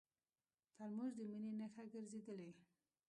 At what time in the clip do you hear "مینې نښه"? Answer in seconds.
1.31-1.83